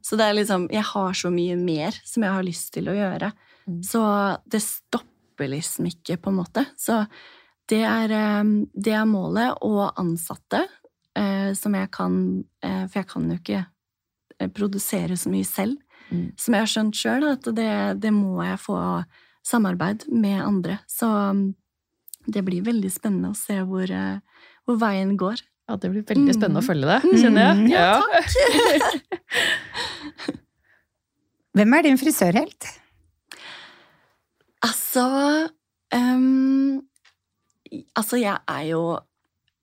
[0.00, 2.96] Så det er liksom Jeg har så mye mer som jeg har lyst til å
[2.96, 3.32] gjøre.
[3.68, 3.82] Mm.
[3.84, 4.02] Så
[4.48, 6.64] det stopper liksom ikke, på en måte.
[6.80, 7.04] Så
[7.68, 9.58] det er, eh, det er målet.
[9.62, 10.64] Og ansatte
[11.14, 13.66] eh, som jeg kan eh, For jeg kan jo ikke
[14.56, 15.76] produsere så mye selv.
[16.10, 16.32] Mm.
[16.36, 18.76] Som jeg har skjønt sjøl, at det, det må jeg få
[19.46, 20.80] samarbeid med andre.
[20.90, 21.44] Så mm,
[22.26, 23.92] det blir veldig spennende å se hvor,
[24.66, 25.44] hvor veien går.
[25.72, 26.68] Ja, Det blir veldig spennende å Mm.
[26.68, 27.70] følge det, kjenner jeg.
[27.72, 28.28] Ja, takk!
[31.56, 32.68] Hvem er din frisørhelt?
[34.64, 35.04] Altså
[35.96, 36.82] um,
[37.96, 38.82] Altså, jeg er jo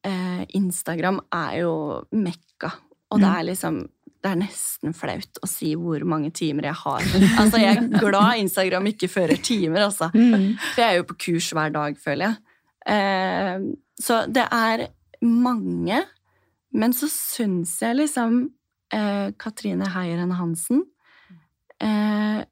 [0.07, 1.73] eh, Instagram er jo
[2.15, 2.71] mekka,
[3.11, 3.35] og det Mm.
[3.37, 3.79] er liksom
[4.19, 6.99] det er nesten flaut å si hvor mange timer jeg har.
[7.39, 10.09] Altså, Jeg er glad Instagram ikke fører timer, altså.
[10.11, 12.37] For jeg er jo på kurs hver dag, føler jeg.
[12.85, 13.59] Eh,
[14.01, 14.87] så det er
[15.25, 16.03] mange.
[16.75, 18.41] Men så syns jeg liksom
[18.93, 20.83] eh, Katrine Heieren Hansen
[21.81, 22.43] eh,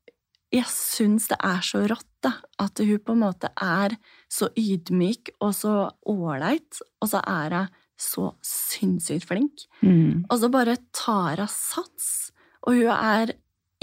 [0.56, 2.34] Jeg syns det er så rått, da.
[2.62, 3.98] At hun på en måte er
[4.32, 5.76] så ydmyk og så
[6.10, 9.66] ålreit, og så er hun så sinnssykt flink.
[9.82, 10.26] Mm.
[10.30, 12.32] Og så bare tar hun sats.
[12.66, 13.34] Og hun er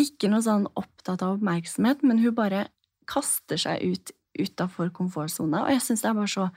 [0.01, 2.69] ikke noe sånn opptatt av oppmerksomhet, men hun bare
[3.11, 5.65] kaster seg ut utafor komfortsona.
[5.65, 6.49] Og jeg syns det er bare så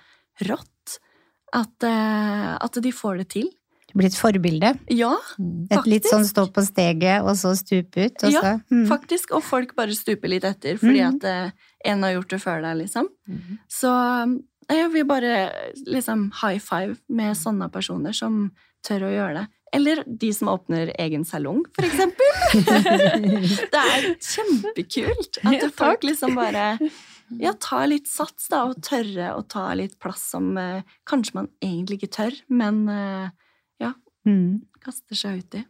[0.47, 0.73] rått
[1.57, 3.47] at, eh, at de får det til.
[3.87, 4.73] Du blir et forbilde.
[4.91, 5.77] Ja, faktisk.
[5.77, 8.25] Et litt sånn stå på steget, og så stupe ut.
[8.27, 8.85] Og Ja, så, mm.
[8.89, 9.31] faktisk.
[9.37, 11.15] Og folk bare stuper litt etter fordi mm.
[11.15, 13.07] at eh, en har gjort det før deg, liksom.
[13.31, 13.59] Mm.
[13.71, 14.37] Så eh,
[14.81, 15.35] jeg vil bare
[15.87, 18.49] liksom high five med sånne personer som
[18.85, 19.47] tør å gjøre det.
[19.77, 22.27] Eller de som åpner egen salong, for eksempel.
[23.73, 26.77] det er kjempekult at folk liksom bare
[27.39, 31.47] ja, ta litt sats, da, og tørre å ta litt plass som eh, kanskje man
[31.61, 33.29] egentlig ikke tør, men eh,
[34.27, 34.59] Mm.
[34.83, 35.61] kaster seg ut i.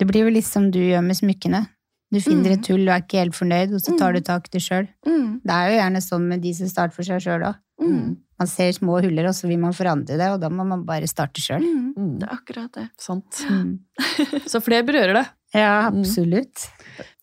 [0.00, 1.66] Det blir jo litt som du gjør med smykkene.
[2.10, 2.58] Du finner Mm.
[2.58, 4.88] et hull og er ikke helt fornøyd, og så tar du tak i det sjøl.
[5.04, 7.56] Mm, Det er jo gjerne sånn med de som starter for seg sjøl òg.
[7.82, 10.84] mm, Man ser små huller, og så vil man forandre det, og da må man
[10.86, 11.60] bare starte sjøl.
[11.60, 11.94] mm.
[11.98, 12.18] Mm.
[12.18, 12.88] Det er akkurat det.
[12.98, 13.30] Sant.
[13.50, 13.78] Mm.
[14.48, 15.28] Så flere berører det.
[15.54, 16.00] Ja, Mm.
[16.00, 16.70] absolutt.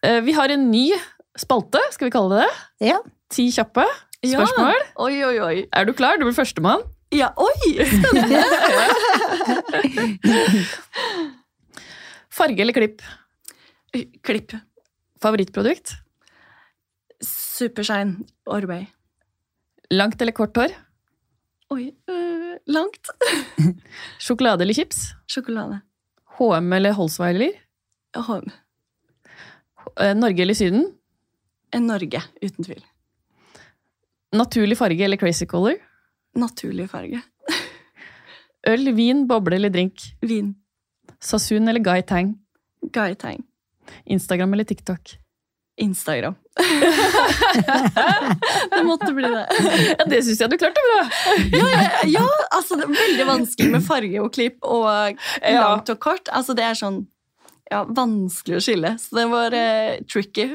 [0.04, 0.92] Eh, Vi har en ny
[1.36, 2.46] spalte, skal vi kalle det
[2.80, 2.88] det?
[2.94, 3.00] Ja.
[3.30, 3.84] Ti kjappe
[4.26, 4.80] spørsmål.
[4.80, 4.86] Ja.
[5.06, 5.58] Oi, oi, oi.
[5.76, 6.18] Er du klar?
[6.20, 6.82] Du blir førstemann.
[7.14, 7.80] Ja, oi!
[12.40, 13.02] Farge eller klipp?
[14.26, 14.54] Klipp.
[15.22, 15.94] Favorittprodukt?
[17.26, 18.24] Supershine.
[18.50, 18.86] Orbay.
[19.92, 20.74] Langt eller kort hår?
[21.74, 23.10] Oi, øh, langt.
[24.24, 24.98] Sjokolade eller chips?
[25.30, 25.82] Sjokolade.
[26.40, 27.54] HM eller Holsweiler?
[28.18, 28.30] Åh,
[30.00, 30.86] Eh, Norge eller Syden?
[31.76, 32.84] Norge, uten tvil.
[34.36, 35.76] Naturlig farge eller crazy color?
[36.38, 37.22] Naturlig farge.
[38.70, 39.94] Øl, vin, boble eller drink?
[40.22, 40.54] Vin.
[41.20, 42.36] Sasun eller Guy Tang?
[42.94, 43.44] Guy Tang.
[44.06, 45.18] Instagram eller TikTok?
[45.82, 46.36] Instagram.
[48.72, 49.48] det måtte bli det.
[49.98, 51.00] Ja, det syns jeg du klarte bra!
[51.56, 51.84] Ja, ja,
[52.20, 56.30] ja, altså det er veldig vanskelig med farge og klipp og langt og kort.
[56.36, 57.08] Altså det er sånn
[57.72, 58.98] ja, vanskelig å skille.
[59.02, 60.50] Så det var eh, tricky.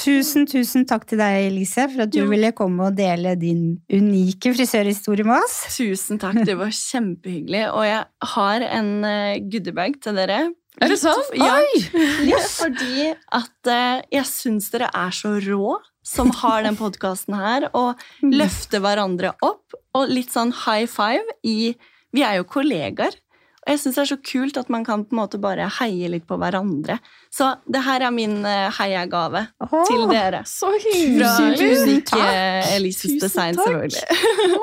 [0.00, 4.54] Tusen, tusen takk til deg, Elise, for at du ville komme og dele din unike
[4.56, 5.58] frisørhistorie med oss.
[5.76, 7.66] Tusen takk, det var kjempehyggelig.
[7.74, 10.40] Og jeg har en uh, goodiebag til dere.
[10.80, 11.34] Er det sant?
[11.36, 11.82] Ja, Oi!
[12.62, 15.74] fordi at eh, jeg syns dere er så rå
[16.06, 19.76] som har den podkasten her, og løfter hverandre opp.
[19.98, 21.74] Og litt sånn high five i
[22.14, 23.14] Vi er jo kollegaer.
[23.60, 26.08] Og jeg syns det er så kult at man kan på en måte bare heie
[26.08, 26.96] litt på hverandre.
[27.32, 30.40] Så det her er min eh, heiagave oh, til dere.
[30.48, 32.00] Så hyggelig!
[32.08, 33.68] Fra eh, Elises Design, takk.
[33.68, 34.04] selvfølgelig.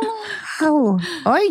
[0.68, 0.98] Au.
[1.30, 1.46] Oi!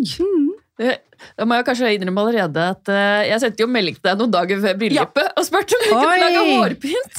[0.76, 0.98] Det-
[1.36, 4.32] Da må jeg kanskje innrømme allerede at uh, jeg sendte jo melding til deg noen
[4.34, 7.18] dager før bryllupet og spurte om du kunne lage hårpynt.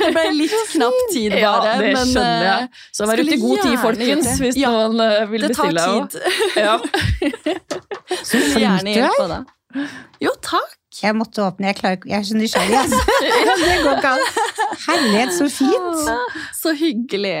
[0.00, 1.74] Det ble litt knapp tid, Ja, bare.
[1.82, 2.68] det men, skjønner jeg.
[2.70, 5.76] eh, Så vær ute i god tid, folkens, hvis Ja, noen uh, vil Det tar
[5.76, 6.18] tid.
[6.66, 6.78] Ja.
[8.26, 9.02] Så flink gjerne du er.
[9.02, 9.52] hjelpe deg.
[10.24, 10.72] Jo, takk.
[10.96, 12.76] Jeg måtte åpne, jeg, klarer, jeg er så nysgjerrig.
[12.80, 13.00] Altså.
[13.66, 14.22] Det går ikke an.
[14.86, 16.06] Herlighet, så fint!
[16.56, 17.34] Så hyggelig.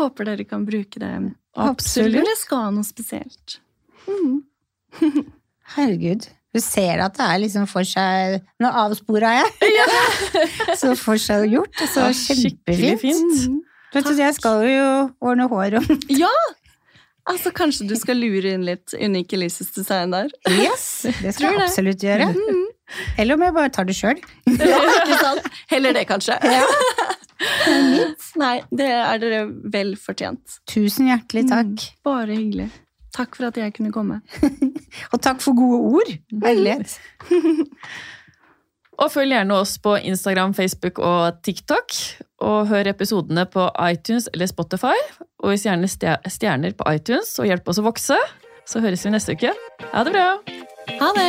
[0.00, 1.12] Håper dere kan bruke det.
[1.58, 2.18] Absolutt.
[2.18, 3.60] Eller skal ha noe spesielt.
[4.08, 4.42] Mm.
[5.76, 6.28] Herregud.
[6.54, 9.72] Du ser at det er liksom for seg Nå avspora jeg!
[10.80, 11.76] Så for seg gjort.
[11.92, 13.02] Så Ja, skikkelig kjempefint.
[13.02, 13.42] fint.
[13.52, 13.58] Mm.
[13.94, 14.88] Vet jeg skal jo
[15.24, 15.92] ordne hår og
[16.22, 16.32] Ja!
[17.28, 20.30] Altså, kanskje du skal lure inn litt Unique Lises design der.
[20.48, 21.04] Yes!
[21.20, 22.30] Det skal jeg absolutt gjøre.
[22.32, 22.62] Mm.
[23.20, 24.22] Eller om jeg bare tar det sjøl.
[24.48, 25.34] Ja?
[25.68, 26.38] Heller det, kanskje.
[26.40, 26.64] Ja.
[28.40, 29.42] Nei, det er dere
[29.74, 30.56] vel fortjent.
[30.72, 31.74] Tusen hjertelig takk.
[31.76, 32.00] Mm.
[32.08, 32.70] Bare hyggelig.
[33.16, 34.20] Takk for at jeg kunne komme.
[35.12, 36.10] Og takk for gode ord.
[36.44, 36.98] Herlighet.
[38.98, 41.94] Og følg gjerne oss på Instagram, Facebook og TikTok.
[42.42, 44.96] Og hør episodene på iTunes eller Spotify.
[45.38, 48.18] Og hvis gjerne stjerner på iTunes og hjelp oss å vokse.
[48.68, 49.54] Så høres vi neste uke.
[49.94, 50.28] Ha det bra!
[50.98, 51.28] Ha det!